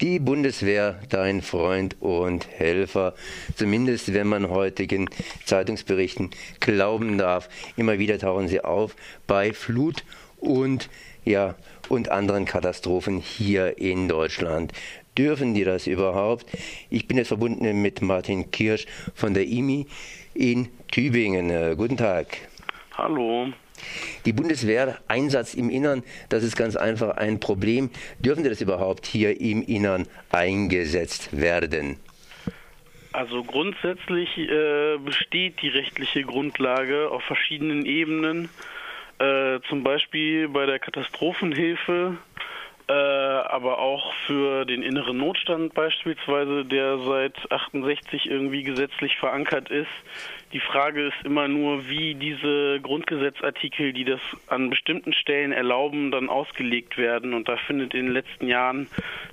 Die 0.00 0.20
Bundeswehr, 0.20 1.00
dein 1.08 1.42
Freund 1.42 1.96
und 1.98 2.46
Helfer, 2.56 3.14
zumindest 3.56 4.14
wenn 4.14 4.28
man 4.28 4.48
heutigen 4.48 5.10
Zeitungsberichten 5.44 6.30
glauben 6.60 7.18
darf. 7.18 7.48
Immer 7.76 7.98
wieder 7.98 8.16
tauchen 8.20 8.46
sie 8.46 8.62
auf 8.62 8.94
bei 9.26 9.52
Flut 9.52 10.04
und 10.36 10.88
ja 11.24 11.56
und 11.88 12.12
anderen 12.12 12.44
Katastrophen 12.44 13.18
hier 13.18 13.78
in 13.78 14.06
Deutschland. 14.06 14.72
Dürfen 15.16 15.54
die 15.54 15.64
das 15.64 15.88
überhaupt? 15.88 16.46
Ich 16.90 17.08
bin 17.08 17.16
jetzt 17.16 17.28
verbunden 17.28 17.82
mit 17.82 18.00
Martin 18.00 18.52
Kirsch 18.52 18.86
von 19.14 19.34
der 19.34 19.48
IMI 19.48 19.88
in 20.32 20.68
Tübingen. 20.92 21.50
Äh, 21.50 21.74
guten 21.76 21.96
Tag. 21.96 22.38
Hallo. 22.92 23.48
Die 24.24 24.32
Bundeswehr, 24.32 24.98
Einsatz 25.08 25.54
im 25.54 25.70
Innern, 25.70 26.02
das 26.28 26.42
ist 26.42 26.56
ganz 26.56 26.76
einfach 26.76 27.16
ein 27.16 27.40
Problem. 27.40 27.90
Dürfen 28.18 28.44
das 28.44 28.60
überhaupt 28.60 29.06
hier 29.06 29.40
im 29.40 29.62
Innern 29.62 30.06
eingesetzt 30.30 31.38
werden? 31.38 31.98
Also 33.12 33.42
grundsätzlich 33.42 34.36
äh, 34.38 34.98
besteht 34.98 35.62
die 35.62 35.68
rechtliche 35.68 36.22
Grundlage 36.22 37.10
auf 37.10 37.22
verschiedenen 37.24 37.86
Ebenen. 37.86 38.48
Äh, 39.18 39.58
zum 39.68 39.82
Beispiel 39.82 40.48
bei 40.48 40.66
der 40.66 40.78
Katastrophenhilfe 40.78 42.18
äh, 42.88 42.92
aber 42.92 43.78
auch 43.80 44.14
für 44.26 44.64
den 44.64 44.82
inneren 44.82 45.18
Notstand 45.18 45.74
beispielsweise, 45.74 46.64
der 46.64 46.98
seit 46.98 47.52
68 47.52 48.26
irgendwie 48.26 48.62
gesetzlich 48.62 49.16
verankert 49.16 49.70
ist. 49.70 49.90
Die 50.54 50.60
Frage 50.60 51.08
ist 51.08 51.16
immer 51.24 51.46
nur, 51.48 51.90
wie 51.90 52.14
diese 52.14 52.80
Grundgesetzartikel, 52.80 53.92
die 53.92 54.06
das 54.06 54.20
an 54.46 54.70
bestimmten 54.70 55.12
Stellen 55.12 55.52
erlauben, 55.52 56.10
dann 56.10 56.30
ausgelegt 56.30 56.96
werden. 56.96 57.34
Und 57.34 57.48
da 57.48 57.58
findet 57.58 57.92
in 57.92 58.06
den 58.06 58.14
letzten 58.14 58.48
Jahren 58.48 58.88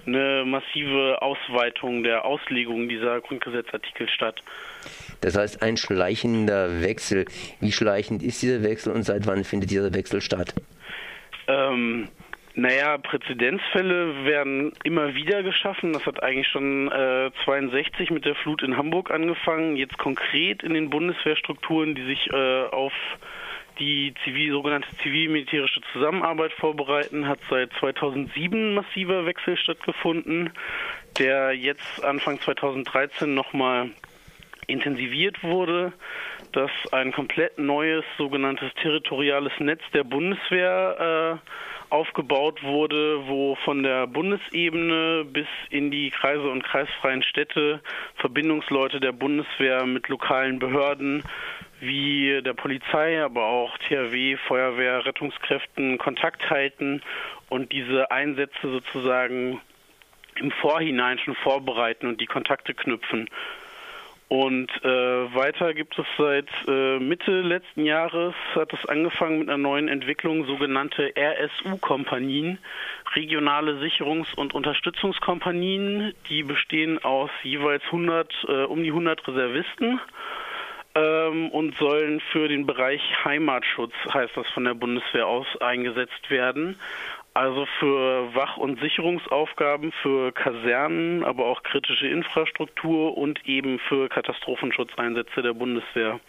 eine 0.05 0.43
massive 0.45 1.21
Ausweitung 1.21 2.03
der 2.03 2.25
Auslegung 2.25 2.89
dieser 2.89 3.21
Grundgesetzartikel 3.21 4.09
statt. 4.09 4.43
Das 5.21 5.37
heißt, 5.37 5.61
ein 5.61 5.77
schleichender 5.77 6.81
Wechsel. 6.81 7.25
Wie 7.61 7.71
schleichend 7.71 8.21
ist 8.21 8.41
dieser 8.41 8.63
Wechsel 8.63 8.91
und 8.91 9.03
seit 9.03 9.25
wann 9.25 9.45
findet 9.45 9.71
dieser 9.71 9.93
Wechsel 9.93 10.19
statt? 10.19 10.53
Ähm, 11.47 12.09
naja, 12.57 12.97
Präzedenzfälle 12.97 14.23
werden 14.23 14.71
immer 14.83 15.13
wieder 15.13 15.43
geschaffen. 15.43 15.91
Das 15.91 16.05
hat 16.05 16.23
eigentlich 16.23 16.47
schon 16.47 16.89
äh, 16.89 17.29
62 17.43 18.11
mit 18.11 18.23
der 18.23 18.35
Flut 18.35 18.63
in 18.63 18.77
Hamburg 18.77 19.11
angefangen. 19.11 19.75
Jetzt 19.75 19.97
konkret 19.97 20.63
in 20.63 20.73
den 20.73 20.89
Bundeswehrstrukturen, 20.89 21.95
die 21.95 22.05
sich 22.05 22.31
äh, 22.31 22.63
auf 22.67 22.93
die 23.77 24.13
zivil, 24.23 24.51
sogenannte 24.51 24.87
zivil-militärische 25.03 25.81
Zusammenarbeit 25.91 26.53
vorbereiten, 26.53 27.27
hat 27.27 27.39
seit 27.49 27.73
2007 27.73 28.73
massiver 28.73 29.25
Wechsel 29.25 29.57
stattgefunden, 29.57 30.51
der 31.19 31.51
jetzt 31.51 32.05
Anfang 32.05 32.39
2013 32.39 33.33
nochmal 33.33 33.89
intensiviert 34.67 35.43
wurde, 35.43 35.93
dass 36.51 36.71
ein 36.91 37.11
komplett 37.11 37.57
neues 37.57 38.03
sogenanntes 38.17 38.73
territoriales 38.75 39.51
Netz 39.59 39.81
der 39.93 40.03
Bundeswehr 40.03 41.39
äh, 41.41 41.93
aufgebaut 41.93 42.63
wurde, 42.63 43.27
wo 43.27 43.55
von 43.63 43.83
der 43.83 44.07
Bundesebene 44.07 45.25
bis 45.25 45.47
in 45.69 45.91
die 45.91 46.09
Kreise 46.09 46.49
und 46.49 46.63
kreisfreien 46.63 47.23
Städte 47.23 47.81
Verbindungsleute 48.15 48.99
der 48.99 49.11
Bundeswehr 49.11 49.85
mit 49.85 50.07
lokalen 50.07 50.59
Behörden 50.59 51.23
wie 51.79 52.41
der 52.43 52.53
Polizei, 52.53 53.21
aber 53.21 53.45
auch 53.45 53.77
THW, 53.79 54.37
Feuerwehr, 54.47 55.05
Rettungskräften 55.05 55.97
Kontakt 55.97 56.49
halten 56.49 57.01
und 57.49 57.71
diese 57.71 58.11
Einsätze 58.11 58.61
sozusagen 58.61 59.61
im 60.35 60.51
Vorhinein 60.51 61.19
schon 61.19 61.35
vorbereiten 61.35 62.07
und 62.07 62.19
die 62.19 62.25
Kontakte 62.25 62.73
knüpfen. 62.73 63.29
Und 64.27 64.71
äh, 64.83 64.87
weiter 65.35 65.75
gibt 65.75 65.99
es 65.99 66.05
seit 66.17 66.47
äh, 66.67 66.97
Mitte 66.99 67.41
letzten 67.41 67.85
Jahres, 67.85 68.33
hat 68.55 68.73
es 68.73 68.83
angefangen 68.87 69.39
mit 69.39 69.49
einer 69.49 69.59
neuen 69.59 69.87
Entwicklung, 69.87 70.45
sogenannte 70.45 71.13
RSU-Kompanien, 71.15 72.57
regionale 73.13 73.73
Sicherungs- 73.79 74.33
und 74.35 74.55
Unterstützungskompanien. 74.55 76.13
Die 76.29 76.41
bestehen 76.41 77.03
aus 77.03 77.29
jeweils 77.43 77.83
100, 77.85 78.33
äh, 78.47 78.63
um 78.63 78.81
die 78.81 78.89
100 78.89 79.27
Reservisten 79.27 79.99
ähm, 80.95 81.49
und 81.49 81.75
sollen 81.75 82.19
für 82.31 82.47
den 82.47 82.65
Bereich 82.65 83.01
Heimatschutz, 83.23 83.93
heißt 84.11 84.35
das 84.35 84.47
von 84.49 84.63
der 84.63 84.73
Bundeswehr 84.73 85.27
aus, 85.27 85.45
eingesetzt 85.61 86.31
werden. 86.31 86.79
Also 87.35 87.65
für 87.79 88.33
Wach- 88.33 88.55
und 88.55 88.79
Sicherungsaufgaben, 88.79 89.91
für 90.01 90.31
Kasernen, 90.31 91.25
aber 91.25 91.47
auch 91.47 91.63
kritische 91.63 92.07
Infrastruktur 92.07 93.17
und 93.17 93.45
eben 93.45 93.77
für 93.89 94.07
Katastrophenschutzeinsätze 94.07 95.41
der 95.41 95.53
Bundeswehr. 95.53 96.21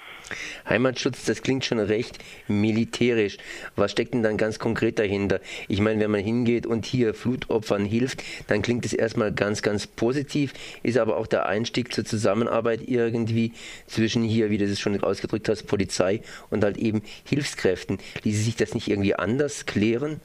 Heimatschutz, 0.68 1.24
das 1.24 1.42
klingt 1.42 1.64
schon 1.64 1.78
recht 1.78 2.18
militärisch. 2.48 3.36
Was 3.76 3.92
steckt 3.92 4.14
denn 4.14 4.24
dann 4.24 4.36
ganz 4.36 4.58
konkret 4.58 4.98
dahinter? 4.98 5.38
Ich 5.68 5.80
meine, 5.80 6.00
wenn 6.00 6.10
man 6.10 6.24
hingeht 6.24 6.66
und 6.66 6.84
hier 6.84 7.14
Flutopfern 7.14 7.84
hilft, 7.84 8.24
dann 8.48 8.62
klingt 8.62 8.84
es 8.84 8.92
erstmal 8.92 9.32
ganz, 9.32 9.62
ganz 9.62 9.86
positiv, 9.86 10.54
ist 10.82 10.98
aber 10.98 11.18
auch 11.18 11.28
der 11.28 11.46
Einstieg 11.46 11.94
zur 11.94 12.04
Zusammenarbeit 12.04 12.80
irgendwie 12.84 13.52
zwischen 13.86 14.24
hier, 14.24 14.50
wie 14.50 14.58
du 14.58 14.64
es 14.64 14.80
schon 14.80 15.00
ausgedrückt 15.04 15.48
hast, 15.48 15.68
Polizei 15.68 16.22
und 16.50 16.64
halt 16.64 16.78
eben 16.78 17.02
Hilfskräften. 17.28 17.98
Ließe 18.24 18.42
sich 18.42 18.56
das 18.56 18.74
nicht 18.74 18.88
irgendwie 18.88 19.14
anders 19.14 19.66
klären? 19.66 20.20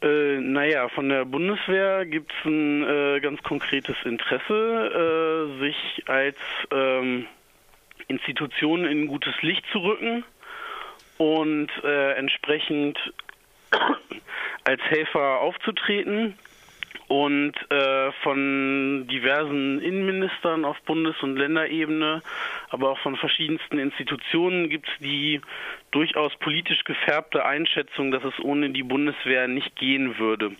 Äh, 0.00 0.40
naja, 0.40 0.88
von 0.90 1.08
der 1.08 1.24
Bundeswehr 1.24 2.06
gibt 2.06 2.32
es 2.32 2.44
ein 2.46 2.84
äh, 2.84 3.20
ganz 3.20 3.42
konkretes 3.42 3.96
Interesse, 4.04 5.50
äh, 5.58 5.60
sich 5.60 6.04
als 6.06 6.36
ähm, 6.70 7.26
Institution 8.06 8.84
in 8.84 9.08
gutes 9.08 9.34
Licht 9.42 9.64
zu 9.72 9.78
rücken 9.78 10.24
und 11.18 11.68
äh, 11.82 12.12
entsprechend 12.12 12.98
als 14.64 14.80
Helfer 14.82 15.40
aufzutreten 15.40 16.38
und 17.06 17.52
äh, 17.70 18.12
von 18.22 19.06
diversen 19.08 19.80
Innenministern 19.80 20.64
auf 20.64 20.80
Bundes- 20.82 21.22
und 21.22 21.36
Länderebene, 21.36 22.22
aber 22.70 22.90
auch 22.90 22.98
von 22.98 23.16
verschiedensten 23.16 23.78
Institutionen 23.78 24.68
gibt 24.68 24.88
es 24.88 24.94
die 25.00 25.40
durchaus 25.90 26.34
politisch 26.36 26.84
gefärbte 26.84 27.44
Einschätzung, 27.44 28.10
dass 28.10 28.24
es 28.24 28.38
ohne 28.40 28.70
die 28.70 28.82
Bundeswehr 28.82 29.48
nicht 29.48 29.76
gehen 29.76 30.18
würde. 30.18 30.52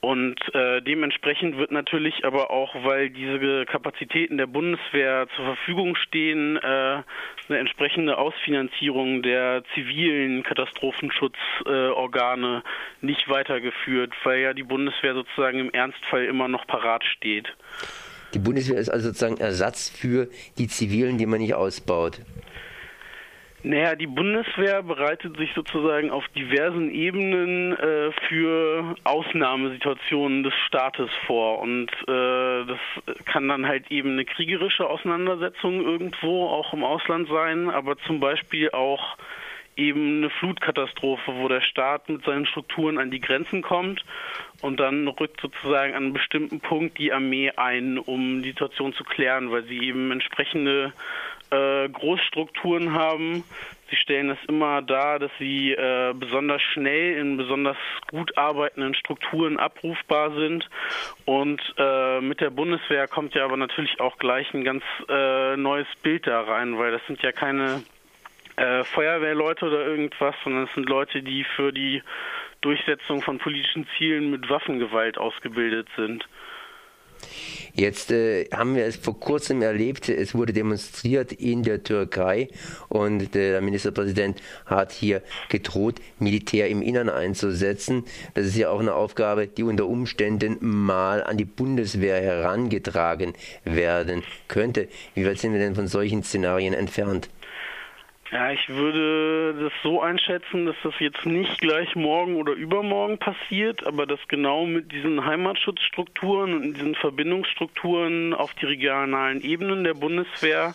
Und 0.00 0.36
äh, 0.54 0.80
dementsprechend 0.80 1.58
wird 1.58 1.72
natürlich 1.72 2.24
aber 2.24 2.50
auch, 2.50 2.74
weil 2.84 3.10
diese 3.10 3.66
Kapazitäten 3.66 4.38
der 4.38 4.46
Bundeswehr 4.46 5.26
zur 5.36 5.44
Verfügung 5.44 5.94
stehen, 5.94 6.56
äh, 6.56 6.60
eine 6.60 7.58
entsprechende 7.58 8.16
Ausfinanzierung 8.16 9.22
der 9.22 9.62
zivilen 9.74 10.42
Katastrophenschutzorgane 10.42 12.62
äh, 12.64 12.68
nicht 13.04 13.28
weitergeführt, 13.28 14.14
weil 14.24 14.40
ja 14.40 14.54
die 14.54 14.62
Bundeswehr 14.62 15.12
sozusagen 15.12 15.58
im 15.58 15.70
Ernstfall 15.70 16.24
immer 16.24 16.48
noch 16.48 16.66
parat 16.66 17.04
steht. 17.04 17.54
Die 18.32 18.38
Bundeswehr 18.38 18.78
ist 18.78 18.88
also 18.88 19.08
sozusagen 19.08 19.36
Ersatz 19.36 19.90
für 19.90 20.30
die 20.56 20.68
zivilen, 20.68 21.18
die 21.18 21.26
man 21.26 21.40
nicht 21.40 21.52
ausbaut. 21.54 22.20
Naja, 23.62 23.94
die 23.94 24.06
Bundeswehr 24.06 24.82
bereitet 24.82 25.36
sich 25.36 25.52
sozusagen 25.54 26.10
auf 26.10 26.26
diversen 26.28 26.90
Ebenen 26.90 27.76
äh, 27.76 28.10
für 28.26 28.94
Ausnahmesituationen 29.04 30.44
des 30.44 30.54
Staates 30.66 31.10
vor. 31.26 31.58
Und 31.58 31.90
äh, 32.08 32.64
das 32.64 32.78
kann 33.26 33.48
dann 33.48 33.66
halt 33.66 33.90
eben 33.90 34.12
eine 34.12 34.24
kriegerische 34.24 34.88
Auseinandersetzung 34.88 35.82
irgendwo 35.82 36.46
auch 36.46 36.72
im 36.72 36.84
Ausland 36.84 37.28
sein, 37.28 37.68
aber 37.68 37.98
zum 37.98 38.18
Beispiel 38.18 38.70
auch 38.70 39.18
eben 39.76 40.18
eine 40.18 40.30
Flutkatastrophe, 40.30 41.32
wo 41.36 41.48
der 41.48 41.60
Staat 41.60 42.08
mit 42.08 42.24
seinen 42.24 42.46
Strukturen 42.46 42.98
an 42.98 43.10
die 43.10 43.20
Grenzen 43.20 43.62
kommt 43.62 44.04
und 44.62 44.78
dann 44.78 45.08
rückt 45.08 45.40
sozusagen 45.40 45.94
an 45.94 46.04
einem 46.04 46.12
bestimmten 46.12 46.60
Punkt 46.60 46.98
die 46.98 47.12
Armee 47.12 47.52
ein, 47.56 47.98
um 47.98 48.42
die 48.42 48.50
Situation 48.50 48.92
zu 48.92 49.04
klären, 49.04 49.50
weil 49.50 49.64
sie 49.64 49.78
eben 49.78 50.10
entsprechende 50.10 50.92
äh, 51.50 51.88
Großstrukturen 51.88 52.92
haben. 52.92 53.44
Sie 53.90 53.96
stellen 53.96 54.30
es 54.30 54.38
immer 54.48 54.82
dar, 54.82 55.18
dass 55.18 55.32
sie 55.38 55.72
äh, 55.72 56.14
besonders 56.14 56.62
schnell 56.62 57.18
in 57.18 57.36
besonders 57.36 57.76
gut 58.10 58.36
arbeitenden 58.38 58.94
Strukturen 58.94 59.58
abrufbar 59.58 60.32
sind. 60.32 60.68
Und 61.24 61.60
äh, 61.76 62.20
mit 62.20 62.40
der 62.40 62.50
Bundeswehr 62.50 63.08
kommt 63.08 63.34
ja 63.34 63.44
aber 63.44 63.56
natürlich 63.56 63.98
auch 64.00 64.18
gleich 64.18 64.52
ein 64.54 64.64
ganz 64.64 64.84
äh, 65.08 65.56
neues 65.56 65.88
Bild 66.02 66.26
da 66.26 66.42
rein, 66.42 66.78
weil 66.78 66.92
das 66.92 67.04
sind 67.06 67.20
ja 67.22 67.32
keine 67.32 67.82
äh, 68.56 68.84
Feuerwehrleute 68.84 69.66
oder 69.66 69.84
irgendwas, 69.84 70.36
sondern 70.44 70.64
es 70.64 70.74
sind 70.74 70.88
Leute, 70.88 71.22
die 71.22 71.44
für 71.56 71.72
die 71.72 72.02
Durchsetzung 72.60 73.22
von 73.22 73.38
politischen 73.38 73.88
Zielen 73.96 74.30
mit 74.30 74.48
Waffengewalt 74.48 75.18
ausgebildet 75.18 75.88
sind. 75.96 76.28
Jetzt 77.74 78.10
äh, 78.10 78.46
haben 78.52 78.74
wir 78.74 78.84
es 78.84 78.96
vor 78.96 79.18
kurzem 79.18 79.62
erlebt, 79.62 80.08
es 80.08 80.34
wurde 80.34 80.52
demonstriert 80.52 81.32
in 81.32 81.62
der 81.62 81.82
Türkei 81.82 82.48
und 82.88 83.34
der 83.34 83.60
Ministerpräsident 83.60 84.42
hat 84.66 84.92
hier 84.92 85.22
gedroht, 85.48 86.00
Militär 86.18 86.68
im 86.68 86.82
Innern 86.82 87.08
einzusetzen. 87.08 88.04
Das 88.34 88.46
ist 88.46 88.56
ja 88.56 88.70
auch 88.70 88.80
eine 88.80 88.94
Aufgabe, 88.94 89.46
die 89.46 89.62
unter 89.62 89.86
Umständen 89.86 90.58
mal 90.60 91.22
an 91.22 91.36
die 91.36 91.44
Bundeswehr 91.44 92.20
herangetragen 92.20 93.34
werden 93.64 94.22
könnte. 94.48 94.88
Wie 95.14 95.24
weit 95.24 95.38
sind 95.38 95.52
wir 95.52 95.60
denn 95.60 95.74
von 95.74 95.86
solchen 95.86 96.22
Szenarien 96.22 96.74
entfernt? 96.74 97.28
Ja, 98.32 98.52
ich 98.52 98.68
würde 98.68 99.54
das 99.54 99.72
so 99.82 100.00
einschätzen, 100.00 100.64
dass 100.64 100.76
das 100.84 100.94
jetzt 101.00 101.26
nicht 101.26 101.60
gleich 101.60 101.96
morgen 101.96 102.36
oder 102.36 102.52
übermorgen 102.52 103.18
passiert, 103.18 103.84
aber 103.84 104.06
dass 104.06 104.20
genau 104.28 104.66
mit 104.66 104.92
diesen 104.92 105.24
Heimatschutzstrukturen 105.24 106.54
und 106.54 106.74
diesen 106.74 106.94
Verbindungsstrukturen 106.94 108.32
auf 108.32 108.54
die 108.54 108.66
regionalen 108.66 109.40
Ebenen 109.40 109.82
der 109.82 109.94
Bundeswehr 109.94 110.74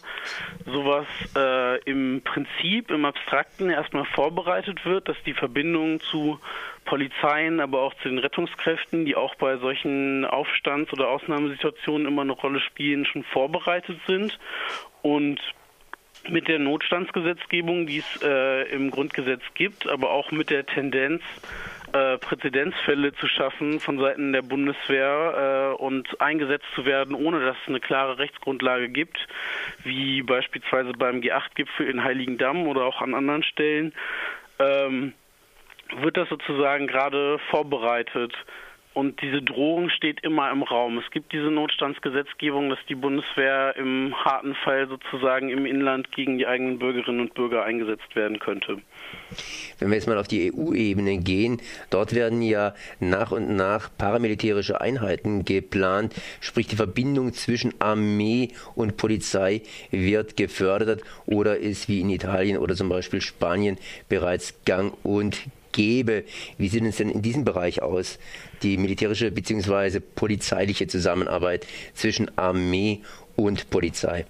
sowas 0.65 1.07
äh, 1.37 1.81
im 1.83 2.21
Prinzip, 2.25 2.91
im 2.91 3.05
Abstrakten 3.05 3.69
erstmal 3.69 4.05
vorbereitet 4.05 4.83
wird, 4.85 5.07
dass 5.07 5.17
die 5.25 5.33
Verbindungen 5.33 6.01
zu 6.01 6.41
Polizeien, 6.83 7.61
aber 7.61 7.83
auch 7.83 7.93
zu 7.95 8.09
den 8.09 8.19
Rettungskräften, 8.19 9.05
die 9.05 9.15
auch 9.15 9.33
bei 9.35 9.55
solchen 9.57 10.25
Aufstands- 10.25 10.91
oder 10.91 11.07
Ausnahmesituationen 11.07 12.05
immer 12.05 12.23
eine 12.23 12.33
Rolle 12.33 12.59
spielen, 12.59 13.05
schon 13.05 13.23
vorbereitet 13.23 13.97
sind. 14.07 14.37
Und 15.01 15.39
mit 16.29 16.47
der 16.47 16.59
Notstandsgesetzgebung, 16.59 17.87
die 17.87 17.99
es 17.99 18.21
äh, 18.23 18.69
im 18.73 18.91
Grundgesetz 18.91 19.41
gibt, 19.53 19.87
aber 19.87 20.11
auch 20.11 20.31
mit 20.31 20.49
der 20.49 20.65
Tendenz, 20.65 21.21
äh, 21.93 22.17
Präzedenzfälle 22.17 23.13
zu 23.13 23.27
schaffen 23.27 23.79
von 23.79 23.99
Seiten 23.99 24.33
der 24.33 24.41
Bundeswehr 24.41 25.75
äh, 25.79 25.81
und 25.81 26.19
eingesetzt 26.19 26.65
zu 26.75 26.85
werden, 26.85 27.15
ohne 27.15 27.39
dass 27.39 27.55
es 27.61 27.69
eine 27.69 27.79
klare 27.79 28.17
Rechtsgrundlage 28.17 28.89
gibt, 28.89 29.17
wie 29.83 30.21
beispielsweise 30.21 30.91
beim 30.91 31.21
G8-Gipfel 31.21 31.87
in 31.87 32.03
Heiligendamm 32.03 32.67
oder 32.67 32.83
auch 32.83 33.01
an 33.01 33.13
anderen 33.13 33.43
Stellen, 33.43 33.93
ähm, 34.59 35.13
wird 35.97 36.17
das 36.17 36.27
sozusagen 36.27 36.87
gerade 36.87 37.39
vorbereitet. 37.49 38.33
Und 38.95 39.21
diese 39.21 39.41
Drohung 39.41 39.89
steht 39.89 40.21
immer 40.23 40.49
im 40.51 40.63
Raum. 40.63 40.97
Es 40.99 41.11
gibt 41.11 41.33
diese 41.33 41.51
Notstandsgesetzgebung, 41.51 42.69
dass 42.69 42.79
die 42.87 42.95
Bundeswehr 42.95 43.75
im 43.75 44.15
harten 44.23 44.55
Fall 44.55 44.87
sozusagen 44.87 45.49
im 45.49 45.65
Inland 45.65 46.13
gegen 46.13 46.37
die 46.37 46.47
eigenen 46.47 46.79
Bürgerinnen 46.79 47.19
und 47.19 47.33
Bürger 47.33 47.65
eingesetzt 47.65 48.15
werden 48.15 48.39
könnte. 48.39 48.77
Wenn 49.79 49.89
wir 49.89 49.95
jetzt 49.95 50.07
mal 50.07 50.17
auf 50.17 50.29
die 50.29 50.49
EU-Ebene 50.49 51.17
gehen, 51.17 51.61
dort 51.89 52.15
werden 52.15 52.41
ja 52.41 52.73
nach 53.01 53.33
und 53.33 53.53
nach 53.53 53.89
paramilitärische 53.97 54.79
Einheiten 54.79 55.43
geplant, 55.43 56.15
sprich 56.39 56.67
die 56.67 56.77
Verbindung 56.77 57.33
zwischen 57.33 57.73
Armee 57.81 58.53
und 58.75 58.95
Polizei 58.95 59.63
wird 59.91 60.37
gefördert 60.37 61.03
oder 61.25 61.57
ist 61.57 61.89
wie 61.89 61.99
in 61.99 62.09
Italien 62.09 62.57
oder 62.57 62.75
zum 62.75 62.87
Beispiel 62.87 63.19
Spanien 63.19 63.77
bereits 64.07 64.63
gang 64.63 64.93
und 65.03 65.47
gäbe. 65.75 66.23
Wie 66.57 66.69
sieht 66.69 66.83
es 66.83 66.97
denn 66.97 67.09
in 67.09 67.21
diesem 67.21 67.43
Bereich 67.43 67.81
aus, 67.81 68.17
die 68.63 68.77
militärische 68.77 69.31
bzw. 69.31 69.99
polizeiliche 69.99 70.87
Zusammenarbeit 70.87 71.67
zwischen 71.93 72.35
Armee 72.37 73.01
und 73.35 73.69
Polizei? 73.69 74.25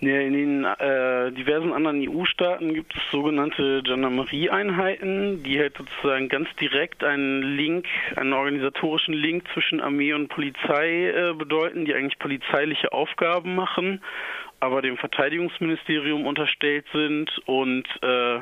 in 0.00 0.32
den 0.32 0.64
äh, 0.64 1.32
diversen 1.32 1.72
anderen 1.72 2.08
EU-Staaten 2.08 2.72
gibt 2.72 2.94
es 2.94 3.02
sogenannte 3.10 3.82
Gendarmerie-Einheiten, 3.82 5.42
die 5.42 5.58
halt 5.58 5.76
sozusagen 5.76 6.28
ganz 6.28 6.48
direkt 6.60 7.02
einen 7.02 7.42
Link, 7.42 7.86
einen 8.14 8.32
organisatorischen 8.32 9.14
Link 9.14 9.44
zwischen 9.54 9.80
Armee 9.80 10.12
und 10.12 10.28
Polizei 10.28 11.08
äh, 11.08 11.34
bedeuten, 11.34 11.84
die 11.84 11.94
eigentlich 11.94 12.18
polizeiliche 12.20 12.92
Aufgaben 12.92 13.56
machen, 13.56 14.00
aber 14.60 14.82
dem 14.82 14.96
Verteidigungsministerium 14.98 16.26
unterstellt 16.26 16.86
sind 16.92 17.36
und 17.46 17.84
äh, 18.02 18.38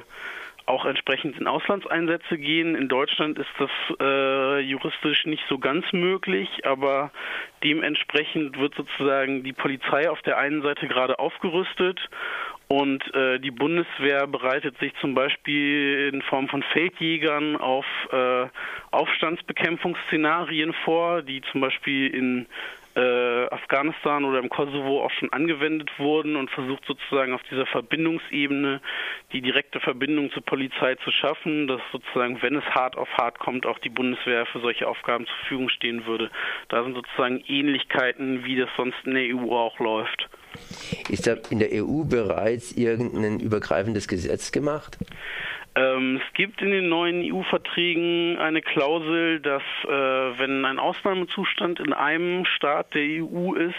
auch 0.66 0.84
entsprechend 0.84 1.38
in 1.38 1.46
Auslandseinsätze 1.46 2.38
gehen. 2.38 2.74
In 2.74 2.88
Deutschland 2.88 3.38
ist 3.38 3.50
das 3.58 3.70
äh, 4.00 4.60
juristisch 4.60 5.24
nicht 5.24 5.44
so 5.48 5.58
ganz 5.58 5.92
möglich, 5.92 6.66
aber 6.66 7.10
dementsprechend 7.62 8.58
wird 8.58 8.74
sozusagen 8.74 9.42
die 9.44 9.52
Polizei 9.52 10.10
auf 10.10 10.20
der 10.22 10.38
einen 10.38 10.62
Seite 10.62 10.88
gerade 10.88 11.18
aufgerüstet 11.18 12.00
und 12.68 13.14
äh, 13.14 13.38
die 13.38 13.52
Bundeswehr 13.52 14.26
bereitet 14.26 14.76
sich 14.78 14.92
zum 15.00 15.14
Beispiel 15.14 16.10
in 16.12 16.20
Form 16.22 16.48
von 16.48 16.64
Feldjägern 16.64 17.56
auf 17.56 17.86
äh, 18.10 18.46
Aufstandsbekämpfungsszenarien 18.90 20.72
vor, 20.84 21.22
die 21.22 21.42
zum 21.52 21.60
Beispiel 21.60 22.08
in 22.08 22.46
äh, 22.96 23.46
Afghanistan 23.50 24.24
oder 24.24 24.38
im 24.38 24.48
Kosovo 24.48 25.04
auch 25.04 25.10
schon 25.10 25.30
angewendet 25.32 25.90
wurden 25.98 26.34
und 26.34 26.50
versucht 26.50 26.82
sozusagen 26.86 27.34
auf 27.34 27.42
dieser 27.50 27.66
Verbindungsebene 27.66 28.80
die 29.32 29.42
direkte 29.42 29.80
Verbindung 29.80 30.30
zur 30.32 30.42
Polizei 30.42 30.94
zu 31.04 31.10
schaffen, 31.10 31.68
dass 31.68 31.80
sozusagen, 31.92 32.40
wenn 32.40 32.56
es 32.56 32.64
hart 32.64 32.96
auf 32.96 33.08
hart 33.18 33.38
kommt, 33.38 33.66
auch 33.66 33.78
die 33.80 33.90
Bundeswehr 33.90 34.46
für 34.46 34.60
solche 34.60 34.88
Aufgaben 34.88 35.26
zur 35.26 35.36
Verfügung 35.36 35.68
stehen 35.68 36.06
würde. 36.06 36.30
Da 36.68 36.82
sind 36.82 36.94
sozusagen 36.94 37.42
Ähnlichkeiten, 37.46 38.44
wie 38.44 38.56
das 38.56 38.70
sonst 38.76 38.96
in 39.04 39.14
der 39.14 39.36
EU 39.36 39.54
auch 39.54 39.78
läuft. 39.78 40.30
Ist 41.10 41.26
da 41.26 41.36
in 41.50 41.58
der 41.58 41.68
EU 41.72 42.04
bereits 42.04 42.72
irgendein 42.72 43.40
übergreifendes 43.40 44.08
Gesetz 44.08 44.52
gemacht? 44.52 44.96
Ähm, 45.76 46.20
es 46.26 46.32
gibt 46.32 46.62
in 46.62 46.70
den 46.70 46.88
neuen 46.88 47.22
EU-Verträgen 47.22 48.38
eine 48.38 48.62
Klausel, 48.62 49.40
dass 49.40 49.62
äh, 49.84 49.88
wenn 49.88 50.64
ein 50.64 50.78
Ausnahmezustand 50.78 51.80
in 51.80 51.92
einem 51.92 52.46
Staat 52.46 52.94
der 52.94 53.02
EU 53.22 53.52
ist, 53.52 53.74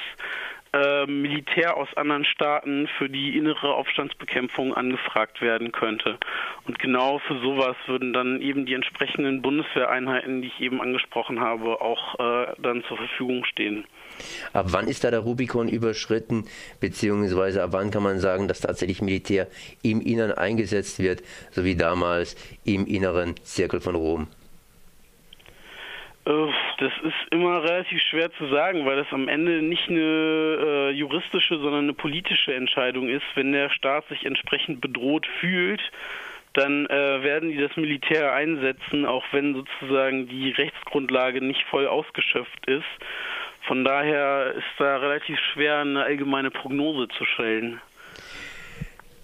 Militär 1.07 1.77
aus 1.77 1.87
anderen 1.95 2.25
Staaten 2.25 2.87
für 2.97 3.09
die 3.09 3.37
innere 3.37 3.73
Aufstandsbekämpfung 3.73 4.73
angefragt 4.73 5.41
werden 5.41 5.71
könnte. 5.71 6.17
Und 6.65 6.79
genau 6.79 7.19
für 7.19 7.39
sowas 7.39 7.75
würden 7.87 8.13
dann 8.13 8.41
eben 8.41 8.65
die 8.65 8.73
entsprechenden 8.73 9.41
Bundeswehreinheiten, 9.41 10.41
die 10.41 10.47
ich 10.47 10.59
eben 10.59 10.81
angesprochen 10.81 11.39
habe, 11.39 11.81
auch 11.81 12.19
äh, 12.19 12.53
dann 12.59 12.83
zur 12.87 12.97
Verfügung 12.97 13.45
stehen. 13.45 13.85
Ab 14.53 14.67
wann 14.69 14.87
ist 14.87 15.03
da 15.03 15.11
der 15.11 15.19
Rubikon 15.19 15.69
überschritten, 15.69 16.45
beziehungsweise 16.79 17.63
ab 17.63 17.69
wann 17.73 17.91
kann 17.91 18.03
man 18.03 18.19
sagen, 18.19 18.47
dass 18.47 18.61
tatsächlich 18.61 19.01
Militär 19.01 19.47
im 19.83 20.01
Innern 20.01 20.31
eingesetzt 20.31 20.99
wird, 20.99 21.21
so 21.51 21.63
wie 21.63 21.75
damals 21.75 22.35
im 22.65 22.85
inneren 22.85 23.35
Zirkel 23.43 23.79
von 23.81 23.95
Rom? 23.95 24.27
Äh, 26.27 26.47
das 26.79 26.91
ist 27.03 27.31
immer 27.31 27.63
relativ 27.63 28.01
schwer 28.01 28.31
zu 28.33 28.47
sagen, 28.47 28.85
weil 28.85 28.97
das 28.97 29.11
am 29.11 29.27
Ende 29.27 29.61
nicht 29.61 29.89
eine 29.89 29.99
äh, 29.99 30.89
juristische, 30.91 31.57
sondern 31.57 31.85
eine 31.85 31.93
politische 31.93 32.53
Entscheidung 32.53 33.07
ist. 33.07 33.25
Wenn 33.35 33.53
der 33.53 33.69
Staat 33.69 34.07
sich 34.09 34.25
entsprechend 34.25 34.81
bedroht 34.81 35.25
fühlt, 35.39 35.81
dann 36.53 36.85
äh, 36.87 37.23
werden 37.23 37.49
die 37.49 37.57
das 37.57 37.75
Militär 37.77 38.33
einsetzen, 38.33 39.05
auch 39.05 39.23
wenn 39.31 39.53
sozusagen 39.53 40.27
die 40.27 40.51
Rechtsgrundlage 40.51 41.41
nicht 41.41 41.63
voll 41.69 41.87
ausgeschöpft 41.87 42.67
ist. 42.67 42.85
Von 43.61 43.83
daher 43.83 44.53
ist 44.55 44.65
da 44.77 44.97
relativ 44.97 45.37
schwer, 45.53 45.79
eine 45.79 46.03
allgemeine 46.03 46.51
Prognose 46.51 47.09
zu 47.09 47.25
stellen. 47.25 47.81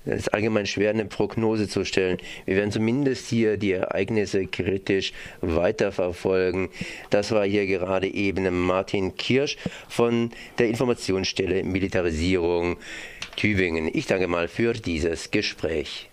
Es 0.06 0.22
ist 0.22 0.34
allgemein 0.34 0.66
schwer, 0.66 0.90
eine 0.90 1.06
Prognose 1.06 1.68
zu 1.68 1.86
stellen. 1.86 2.18
Wir 2.46 2.58
werden 2.58 2.72
zumindest 2.72 3.30
hier 3.30 3.58
die 3.58 3.72
Ereignisse 3.72 4.48
kritisch 4.48 5.14
weiterverfolgen. 5.42 6.70
Das 7.10 7.32
war 7.32 7.46
hier 7.46 7.66
gerade 7.66 8.08
eben 8.08 8.66
Martin 8.66 9.16
Kirsch 9.16 9.58
von 9.88 10.32
der 10.60 10.68
Informationsstelle 10.68 11.64
Militarisierung 11.64 12.78
Tübingen. 13.36 13.90
Ich 13.94 14.06
danke 14.06 14.28
mal 14.28 14.48
für 14.48 14.74
dieses 14.74 15.32
Gespräch. 15.32 16.10